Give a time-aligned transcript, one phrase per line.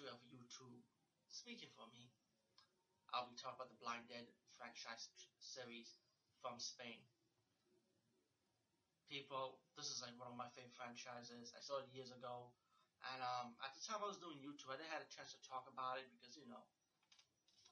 [0.00, 0.80] History of YouTube,
[1.28, 2.08] speaking for me,
[3.12, 4.24] I'll be talking about the Blind Dead
[4.56, 5.08] franchise
[5.38, 6.00] series
[6.40, 7.04] from Spain.
[9.10, 11.52] People, this is like one of my favorite franchises.
[11.52, 12.48] I saw it years ago,
[13.12, 15.40] and um, at the time I was doing YouTube, I didn't have a chance to
[15.44, 16.64] talk about it because you know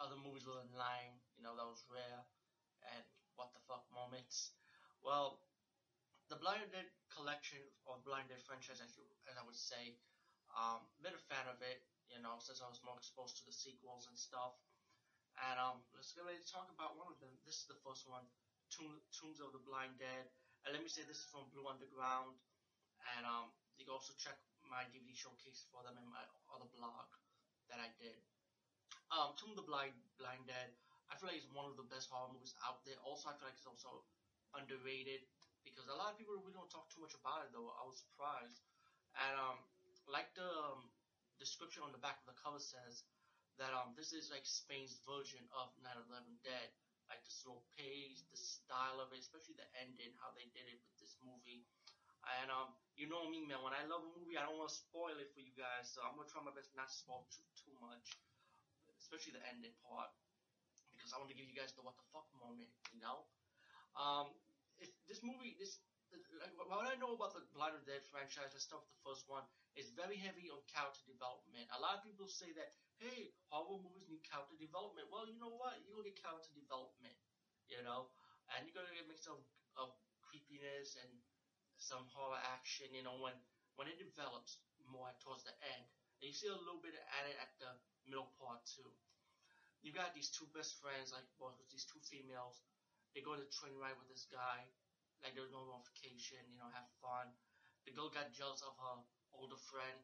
[0.00, 1.20] other movies were in line.
[1.36, 2.24] You know that was rare,
[2.82, 3.04] and
[3.36, 4.50] what the fuck moments.
[5.02, 5.38] Well,
[6.28, 9.94] the Blind Dead collection or Blind Dead franchise, as, you, as I would say,
[10.56, 11.78] um, been a fan of it,
[12.10, 14.54] you know, since I was more exposed to the sequels and stuff.
[15.36, 17.32] And um, let's go ahead and talk about one of them.
[17.44, 18.24] This is the first one,
[18.72, 20.24] Tomb, Tombs of the Blind Dead.
[20.64, 22.40] And let me say this is from Blue Underground.
[23.16, 27.06] And um, you can also check my DVD showcase for them in my other blog
[27.68, 28.18] that I did.
[29.12, 30.74] Um, Tomb of the Blind, Blind Dead,
[31.06, 32.98] I feel like it's one of the best horror movies out there.
[33.06, 34.02] Also, I feel like it's also
[34.56, 35.22] underrated
[35.62, 37.70] because a lot of people really don't talk too much about it though.
[37.78, 38.58] I was surprised.
[39.14, 39.58] And um,
[40.10, 40.90] like the um,
[41.38, 43.04] description on the back of the cover says
[43.58, 46.70] that um, this is like Spain's version of Night of the Living Dead.
[47.06, 50.82] Like the slow pace, the style of it, especially the ending, how they did it
[50.82, 51.62] with this movie.
[52.26, 53.62] And um, you know me, man.
[53.62, 55.86] When I love a movie, I don't want to spoil it for you guys.
[55.86, 58.18] So I'm gonna try my best not to spoil too too much,
[58.98, 60.10] especially the ending part,
[60.90, 62.70] because I want to give you guys the what the fuck moment.
[62.90, 63.22] You know.
[63.96, 64.45] Um, this
[65.26, 65.82] movie, this
[66.38, 69.42] like what I know about the Blind Dead franchise, let's start with the first one,
[69.74, 71.66] is very heavy on character development.
[71.74, 72.72] A lot of people say that,
[73.02, 75.10] hey, horror movies need character development.
[75.10, 75.82] Well, you know what?
[75.82, 77.16] You're gonna get character development,
[77.66, 78.08] you know,
[78.54, 79.42] and you're gonna get a mix of,
[79.76, 79.90] of
[80.22, 81.10] creepiness and
[81.76, 83.36] some horror action, you know, when
[83.76, 84.56] when it develops
[84.88, 85.84] more towards the end.
[86.22, 87.76] And you see a little bit at it at the
[88.08, 88.88] middle part too.
[89.84, 92.64] You got these two best friends, like well, these two females.
[93.12, 94.68] They go the train ride with this guy
[95.22, 97.32] like there's no notification, you know, have fun.
[97.84, 98.96] The girl got jealous of her
[99.32, 99.98] older friend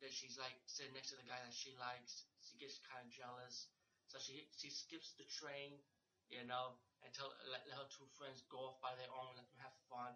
[0.00, 2.24] that she's like sitting next to the guy that she likes.
[2.42, 3.66] She gets kind of jealous,
[4.06, 5.80] so she she skips the train,
[6.28, 9.36] you know, and tell let, let her two friends go off by their own, and
[9.40, 10.12] let them have fun.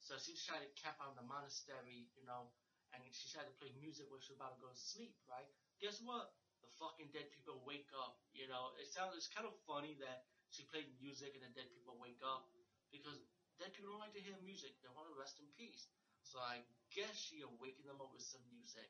[0.00, 2.48] So she decided to camp out in the monastery, you know,
[2.94, 5.48] and she decided to play music when she was about to go to sleep, right?
[5.82, 6.30] Guess what?
[6.62, 8.72] The fucking dead people wake up, you know.
[8.80, 12.22] It sounds it's kind of funny that she played music and the dead people wake
[12.24, 12.46] up
[12.92, 13.18] because
[13.58, 14.72] they people don't like to hear music.
[14.82, 15.86] They want to rest in peace.
[16.22, 16.62] So I
[16.94, 18.88] guess she awakened them up with some music.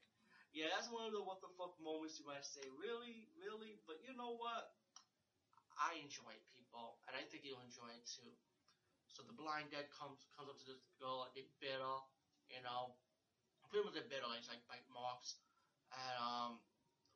[0.52, 4.00] Yeah, that's one of the what the fuck moments you might say, really, really, but
[4.00, 4.64] you know what?
[5.78, 8.34] I enjoy it, people, and I think you'll enjoy it too.
[9.08, 11.98] So the blind dead comes comes up to this girl, and they bitter,
[12.50, 12.92] you know,
[13.70, 15.36] pretty much they're bitter, it's like bite marks.
[15.92, 16.52] And um,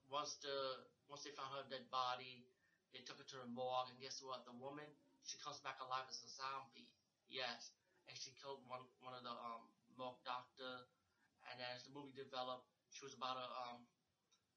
[0.09, 2.45] once the once they found her dead body,
[2.93, 4.45] they took her to the morgue, and guess what?
[4.45, 4.89] The woman
[5.27, 6.89] she comes back alive as a zombie.
[7.29, 7.71] Yes,
[8.09, 10.85] and she killed one one of the um morgue doctor.
[11.51, 13.79] And as the movie developed, she was about to um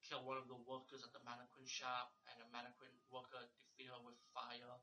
[0.08, 4.00] kill one of the workers at the mannequin shop, and the mannequin worker defeated her
[4.02, 4.78] with fire.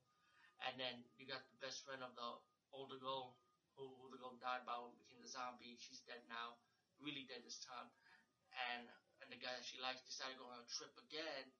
[0.64, 2.28] And then you got the best friend of the
[2.72, 3.34] older girl,
[3.76, 5.76] who, who the girl died by when became the zombie.
[5.80, 6.56] She's dead now,
[7.00, 7.88] really dead this time.
[8.54, 8.86] And
[9.22, 11.50] and the guy that she likes decided to go on a trip again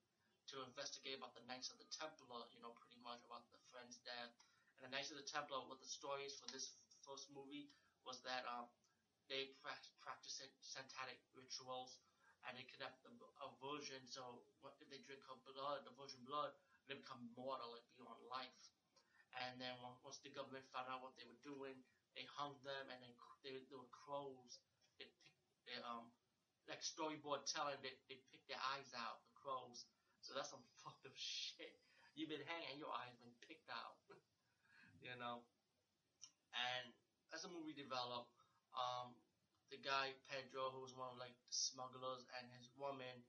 [0.51, 3.99] to investigate about the Knights of the Templar, you know, pretty much about the friend's
[4.03, 4.33] death.
[4.79, 6.73] And the Knights of the Templar, what the story is for this
[7.05, 7.69] first movie
[8.07, 8.67] was that um,
[9.29, 11.99] they pra- practice satanic rituals
[12.47, 13.11] and they connect the,
[13.43, 14.03] a virgin.
[14.07, 16.51] So what, if they drink her blood, the virgin blood,
[16.89, 18.59] they become mortal and beyond life.
[19.35, 21.81] And then once the government found out what they were doing,
[22.15, 23.13] they hung them, and then
[23.43, 24.61] they, they were crows.
[24.99, 25.09] They
[25.67, 26.11] they, um,
[26.69, 29.85] like storyboard telling, they, they picked their eyes out, the crows.
[30.23, 31.75] So that's some fucked up shit.
[32.15, 33.99] You've been hanging, your eyes been picked out.
[35.03, 35.43] you know?
[36.55, 36.95] And
[37.35, 38.31] as the movie developed,
[38.73, 39.13] um,
[39.73, 43.25] the guy Pedro, who was one of like the smugglers, and his woman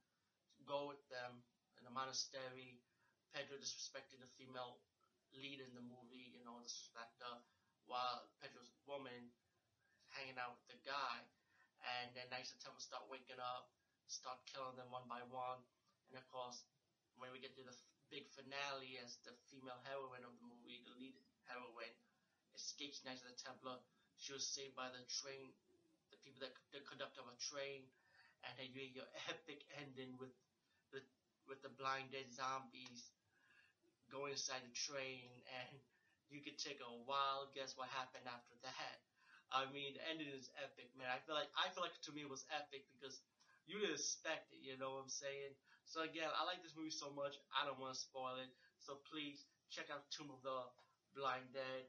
[0.67, 1.41] go with them
[1.79, 2.79] in the monastery.
[3.31, 4.77] Pedro disrespected the female
[5.33, 7.41] lead in the movie, you know, disrespect her,
[7.89, 9.33] while Pedro's woman
[10.13, 11.25] hanging out with the guy.
[11.83, 13.73] And then Knights of Temple start waking up,
[14.07, 15.59] start killing them one by one.
[16.11, 16.63] And of course,
[17.17, 17.75] when we get to the
[18.11, 21.13] big finale as the female heroine of the movie, the lead
[21.47, 21.95] heroine,
[22.55, 23.77] escapes Knights of the Templar.
[24.19, 25.51] She was saved by the train,
[26.11, 27.85] the people that the conductor of a train,
[28.45, 30.31] and then you get your epic ending with
[30.91, 31.01] the
[31.47, 33.11] with the blinded zombies
[34.11, 35.79] go inside the train, and
[36.29, 38.97] you could take a wild guess what happened after that.
[39.51, 41.07] I mean, the ending is epic, man.
[41.13, 43.19] I feel like I feel like to me it was epic because
[43.65, 44.59] you didn't expect it.
[44.61, 45.53] You know what I'm saying?
[45.85, 47.37] So again, I like this movie so much.
[47.53, 48.49] I don't want to spoil it.
[48.79, 50.65] So please check out Tomb of the
[51.15, 51.85] Blind Dead.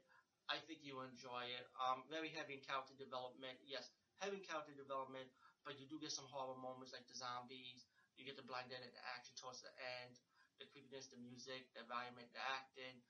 [0.47, 1.65] I think you enjoy it.
[1.79, 3.57] Um, very heavy in character development.
[3.65, 3.89] Yes,
[4.21, 5.27] heavy in character development,
[5.65, 7.85] but you do get some horror moments like the zombies.
[8.15, 10.15] You get the blind dead in the action towards the end,
[10.61, 13.01] the creepiness, the music, the environment, the acting,